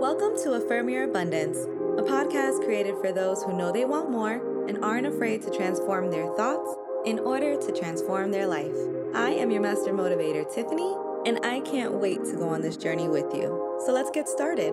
Welcome 0.00 0.34
to 0.44 0.54
Affirm 0.54 0.88
Your 0.88 1.04
Abundance, 1.04 1.58
a 1.58 2.02
podcast 2.02 2.64
created 2.64 2.94
for 3.02 3.12
those 3.12 3.42
who 3.42 3.54
know 3.54 3.70
they 3.70 3.84
want 3.84 4.10
more 4.10 4.66
and 4.66 4.82
aren't 4.82 5.06
afraid 5.06 5.42
to 5.42 5.50
transform 5.50 6.10
their 6.10 6.26
thoughts 6.36 6.74
in 7.04 7.18
order 7.18 7.54
to 7.60 7.70
transform 7.78 8.30
their 8.30 8.46
life. 8.46 8.74
I 9.14 9.32
am 9.32 9.50
your 9.50 9.60
master 9.60 9.92
motivator, 9.92 10.50
Tiffany, 10.54 10.96
and 11.26 11.44
I 11.44 11.60
can't 11.60 11.92
wait 11.92 12.24
to 12.24 12.36
go 12.36 12.48
on 12.48 12.62
this 12.62 12.78
journey 12.78 13.08
with 13.10 13.26
you. 13.34 13.78
So 13.84 13.92
let's 13.92 14.10
get 14.10 14.26
started. 14.26 14.70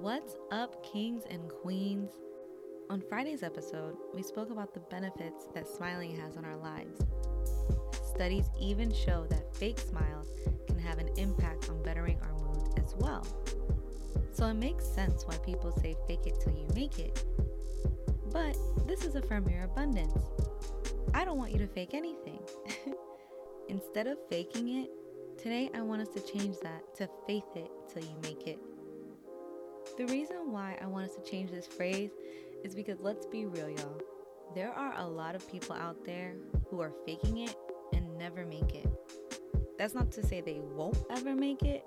What's 0.00 0.36
up, 0.52 0.80
kings 0.84 1.24
and 1.28 1.48
queens? 1.48 2.10
On 2.88 3.00
Friday's 3.00 3.42
episode, 3.42 3.96
we 4.14 4.22
spoke 4.22 4.50
about 4.50 4.74
the 4.74 4.80
benefits 4.80 5.48
that 5.54 5.66
smiling 5.66 6.14
has 6.20 6.36
on 6.36 6.44
our 6.44 6.56
lives. 6.56 7.00
Studies 8.20 8.50
even 8.60 8.92
show 8.92 9.24
that 9.30 9.56
fake 9.56 9.78
smiles 9.78 10.28
can 10.66 10.78
have 10.78 10.98
an 10.98 11.08
impact 11.16 11.70
on 11.70 11.82
bettering 11.82 12.20
our 12.20 12.34
mood 12.34 12.78
as 12.78 12.94
well. 12.98 13.26
So 14.30 14.44
it 14.44 14.56
makes 14.56 14.84
sense 14.84 15.22
why 15.24 15.38
people 15.38 15.72
say 15.72 15.96
fake 16.06 16.26
it 16.26 16.38
till 16.38 16.52
you 16.52 16.66
make 16.74 16.98
it. 16.98 17.24
But 18.30 18.58
this 18.86 19.06
is 19.06 19.14
Affirm 19.14 19.48
Your 19.48 19.62
Abundance. 19.62 20.22
I 21.14 21.24
don't 21.24 21.38
want 21.38 21.52
you 21.52 21.58
to 21.60 21.66
fake 21.66 21.94
anything. 21.94 22.40
Instead 23.70 24.06
of 24.06 24.18
faking 24.28 24.68
it, 24.68 24.90
today 25.38 25.70
I 25.74 25.80
want 25.80 26.02
us 26.02 26.08
to 26.10 26.20
change 26.20 26.56
that 26.62 26.94
to 26.96 27.08
faith 27.26 27.56
it 27.56 27.70
till 27.90 28.02
you 28.02 28.14
make 28.22 28.46
it. 28.46 28.58
The 29.96 30.04
reason 30.08 30.52
why 30.52 30.76
I 30.82 30.86
want 30.88 31.08
us 31.08 31.16
to 31.16 31.22
change 31.22 31.52
this 31.52 31.66
phrase 31.66 32.10
is 32.64 32.74
because 32.74 33.00
let's 33.00 33.24
be 33.24 33.46
real, 33.46 33.70
y'all. 33.70 34.02
There 34.54 34.72
are 34.74 34.92
a 34.98 35.08
lot 35.08 35.34
of 35.34 35.50
people 35.50 35.74
out 35.74 36.04
there 36.04 36.34
who 36.68 36.82
are 36.82 36.92
faking 37.06 37.38
it 37.38 37.56
never 38.20 38.44
make 38.44 38.74
it. 38.74 38.86
That's 39.78 39.94
not 39.94 40.12
to 40.12 40.26
say 40.26 40.42
they 40.42 40.60
won't 40.60 40.98
ever 41.10 41.34
make 41.34 41.62
it, 41.62 41.82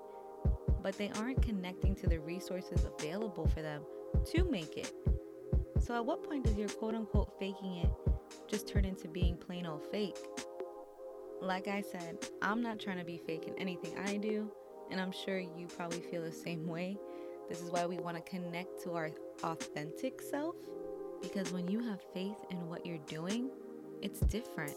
but 0.82 0.98
they 0.98 1.10
aren't 1.16 1.40
connecting 1.42 1.94
to 1.94 2.08
the 2.08 2.18
resources 2.18 2.84
available 2.84 3.46
for 3.46 3.62
them 3.62 3.82
to 4.32 4.42
make 4.42 4.76
it. 4.76 4.92
So, 5.78 5.94
at 5.94 6.04
what 6.04 6.24
point 6.24 6.44
does 6.44 6.56
your 6.56 6.68
quote 6.68 6.96
unquote 6.96 7.38
faking 7.38 7.76
it 7.76 7.90
just 8.48 8.66
turn 8.66 8.84
into 8.84 9.06
being 9.06 9.36
plain 9.36 9.64
old 9.64 9.86
fake? 9.92 10.16
Like 11.40 11.68
I 11.68 11.82
said, 11.82 12.18
I'm 12.42 12.60
not 12.62 12.80
trying 12.80 12.98
to 12.98 13.04
be 13.04 13.18
fake 13.18 13.46
in 13.46 13.56
anything 13.56 13.96
I 14.04 14.16
do, 14.16 14.50
and 14.90 15.00
I'm 15.00 15.12
sure 15.12 15.38
you 15.38 15.68
probably 15.68 16.00
feel 16.00 16.22
the 16.22 16.32
same 16.32 16.66
way. 16.66 16.98
This 17.48 17.60
is 17.62 17.70
why 17.70 17.86
we 17.86 17.98
want 17.98 18.16
to 18.16 18.22
connect 18.28 18.82
to 18.84 18.94
our 18.94 19.10
authentic 19.44 20.20
self 20.20 20.56
because 21.22 21.52
when 21.52 21.68
you 21.68 21.78
have 21.80 22.00
faith 22.12 22.44
in 22.50 22.68
what 22.68 22.84
you're 22.84 22.98
doing, 23.06 23.50
it's 24.02 24.20
different. 24.20 24.74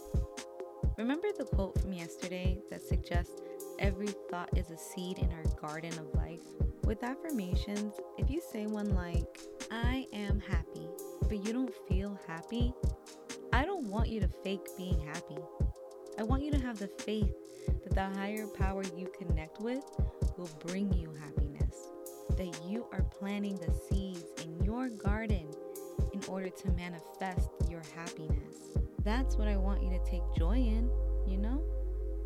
Remember 0.98 1.28
the 1.38 1.46
quote 1.46 1.80
from 1.80 1.94
yesterday 1.94 2.60
that 2.70 2.82
suggests 2.82 3.42
every 3.80 4.10
thought 4.30 4.50
is 4.58 4.72
a 4.72 4.78
seed 4.78 5.20
in 5.20 5.32
our 5.32 5.44
garden 5.62 5.92
of 5.94 6.14
life? 6.16 6.42
With 6.84 7.04
affirmations, 7.04 7.94
if 8.18 8.30
you 8.30 8.42
say 8.52 8.66
one 8.66 8.94
like, 8.96 9.40
I 9.72 10.06
am 10.14 10.40
happy, 10.40 10.88
but 11.24 11.46
you 11.46 11.54
don't 11.54 11.74
feel 11.88 12.20
happy, 12.28 12.74
I 13.54 13.66
don't 13.66 13.88
want 13.88 14.10
you 14.10 14.20
to 14.22 14.28
fake 14.44 14.68
being 14.78 15.00
happy. 15.02 15.38
I 16.18 16.24
want 16.24 16.44
you 16.44 16.52
to 16.52 16.60
have 16.60 16.80
the 16.80 16.88
faith 16.88 17.34
that 17.84 17.94
the 17.94 18.18
higher 18.20 18.48
power 18.48 18.84
you 18.96 19.12
connect 19.18 19.60
with 19.62 19.84
will 20.38 20.50
bring 20.66 20.92
you 20.94 21.14
happiness, 21.20 21.90
that 22.38 22.60
you 22.66 22.86
are 22.92 23.04
planting 23.04 23.56
the 23.56 23.74
seeds 23.90 24.26
in 24.44 24.64
your 24.64 24.90
garden 24.90 25.48
in 26.14 26.24
order 26.28 26.50
to 26.50 26.72
manifest 26.72 27.50
your 27.70 27.82
happiness. 27.96 28.78
That's 29.08 29.38
what 29.38 29.48
I 29.48 29.56
want 29.56 29.82
you 29.82 29.90
to 29.92 30.04
take 30.04 30.22
joy 30.38 30.58
in, 30.58 30.92
you 31.26 31.38
know? 31.38 31.64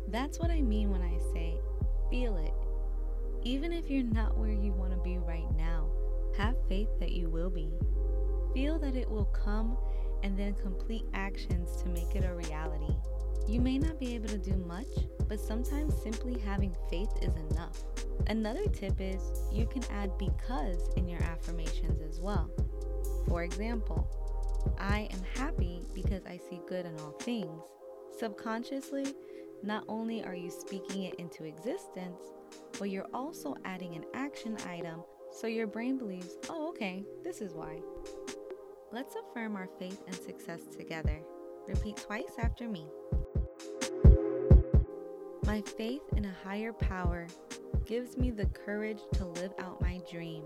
That's 0.08 0.40
what 0.40 0.50
I 0.50 0.62
mean 0.62 0.90
when 0.90 1.00
I 1.00 1.16
say 1.32 1.60
feel 2.10 2.36
it. 2.38 2.52
Even 3.44 3.72
if 3.72 3.88
you're 3.88 4.02
not 4.02 4.36
where 4.36 4.50
you 4.50 4.72
want 4.72 4.90
to 4.90 4.98
be 4.98 5.16
right 5.16 5.46
now, 5.56 5.88
have 6.36 6.56
faith 6.68 6.88
that 6.98 7.12
you 7.12 7.28
will 7.28 7.50
be. 7.50 7.70
Feel 8.52 8.80
that 8.80 8.96
it 8.96 9.08
will 9.08 9.26
come 9.26 9.76
and 10.24 10.36
then 10.36 10.54
complete 10.54 11.04
actions 11.14 11.80
to 11.82 11.88
make 11.88 12.16
it 12.16 12.24
a 12.24 12.34
reality. 12.34 12.96
You 13.46 13.60
may 13.60 13.78
not 13.78 14.00
be 14.00 14.16
able 14.16 14.30
to 14.30 14.38
do 14.38 14.56
much, 14.56 14.88
but 15.28 15.38
sometimes 15.38 15.94
simply 16.02 16.40
having 16.40 16.74
faith 16.90 17.12
is 17.22 17.36
enough. 17.52 17.80
Another 18.26 18.66
tip 18.66 18.96
is 18.98 19.22
you 19.52 19.68
can 19.68 19.84
add 19.84 20.10
because 20.18 20.90
in 20.96 21.06
your 21.06 21.22
affirmations 21.22 22.02
as 22.02 22.18
well. 22.18 22.50
For 23.28 23.44
example, 23.44 24.21
I 24.78 25.08
am 25.12 25.22
happy 25.34 25.82
because 25.94 26.24
I 26.26 26.36
see 26.36 26.60
good 26.68 26.86
in 26.86 26.98
all 27.00 27.12
things. 27.12 27.62
Subconsciously, 28.18 29.14
not 29.62 29.84
only 29.88 30.24
are 30.24 30.34
you 30.34 30.50
speaking 30.50 31.04
it 31.04 31.14
into 31.14 31.44
existence, 31.44 32.20
but 32.78 32.90
you're 32.90 33.08
also 33.14 33.56
adding 33.64 33.94
an 33.94 34.04
action 34.14 34.56
item 34.68 35.02
so 35.32 35.46
your 35.46 35.66
brain 35.66 35.96
believes, 35.96 36.36
oh, 36.50 36.68
okay, 36.68 37.04
this 37.24 37.40
is 37.40 37.54
why. 37.54 37.80
Let's 38.92 39.16
affirm 39.16 39.56
our 39.56 39.68
faith 39.78 40.02
and 40.06 40.14
success 40.14 40.60
together. 40.76 41.20
Repeat 41.66 41.96
twice 41.96 42.34
after 42.38 42.68
me. 42.68 42.86
My 45.46 45.62
faith 45.62 46.02
in 46.16 46.26
a 46.26 46.34
higher 46.44 46.72
power 46.72 47.26
gives 47.86 48.16
me 48.18 48.30
the 48.30 48.46
courage 48.46 49.00
to 49.14 49.24
live 49.24 49.52
out 49.58 49.80
my 49.80 50.00
dream. 50.10 50.44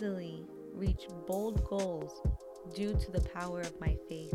Easily 0.00 0.42
reach 0.72 1.08
bold 1.26 1.62
goals 1.66 2.22
due 2.74 2.94
to 2.94 3.12
the 3.12 3.20
power 3.20 3.60
of 3.60 3.78
my 3.80 3.94
faith. 4.08 4.32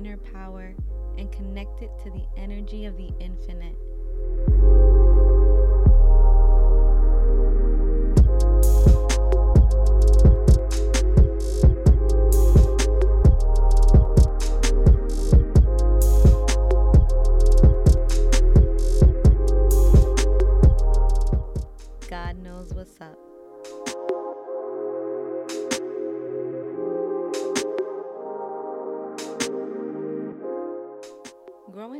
Inner 0.00 0.16
power 0.16 0.74
and 1.18 1.30
connect 1.30 1.82
it 1.82 1.90
to 2.02 2.10
the 2.10 2.24
energy 2.38 2.86
of 2.86 2.96
the 2.96 3.10
infinite. 3.20 3.76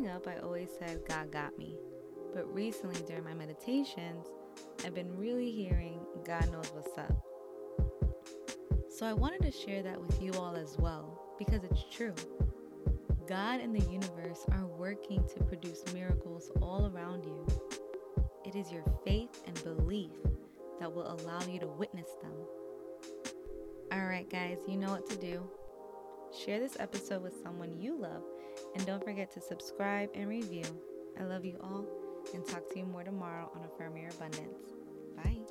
Growing 0.01 0.17
up, 0.17 0.27
I 0.27 0.39
always 0.39 0.71
said 0.79 1.03
God 1.07 1.31
got 1.31 1.59
me. 1.59 1.77
But 2.33 2.51
recently, 2.55 3.03
during 3.03 3.25
my 3.25 3.35
meditations, 3.35 4.29
I've 4.83 4.95
been 4.95 5.15
really 5.15 5.51
hearing 5.51 6.01
God 6.25 6.51
knows 6.51 6.73
what's 6.73 6.97
up. 6.97 7.13
So 8.89 9.05
I 9.05 9.13
wanted 9.13 9.43
to 9.43 9.51
share 9.51 9.83
that 9.83 10.01
with 10.01 10.23
you 10.23 10.33
all 10.35 10.57
as 10.57 10.79
well 10.79 11.21
because 11.39 11.65
it's 11.65 11.85
true. 11.91 12.15
God 13.29 13.61
and 13.61 13.75
the 13.75 13.85
universe 13.91 14.47
are 14.53 14.67
working 14.67 15.23
to 15.35 15.45
produce 15.45 15.83
miracles 15.93 16.51
all 16.63 16.91
around 16.95 17.25
you. 17.25 17.47
It 18.47 18.57
is 18.57 18.73
your 18.73 18.85
faith 19.05 19.43
and 19.47 19.65
belief 19.65 20.13
that 20.79 20.91
will 20.91 21.13
allow 21.13 21.43
you 21.47 21.61
to 21.61 21.67
witness 21.67 22.09
them. 22.23 22.33
All 23.93 24.07
right, 24.07 24.29
guys, 24.31 24.59
you 24.67 24.79
know 24.79 24.93
what 24.93 25.11
to 25.11 25.17
do. 25.17 25.47
Share 26.33 26.59
this 26.59 26.79
episode 26.79 27.23
with 27.23 27.35
someone 27.43 27.79
you 27.79 28.01
love, 28.01 28.23
and 28.75 28.87
don't 28.87 29.05
forget 29.05 29.33
to 29.35 29.41
subscribe 29.41 30.11
and 30.15 30.29
review. 30.29 30.65
I 31.19 31.25
love 31.25 31.45
you 31.45 31.59
all 31.63 31.87
and 32.35 32.47
talk 32.47 32.69
to 32.73 32.79
you 32.79 32.87
more 32.87 33.03
tomorrow 33.03 33.51
on 33.55 33.63
Affirm 33.65 33.97
Your 33.97 34.11
Abundance. 34.11 34.75
Bye. 35.17 35.50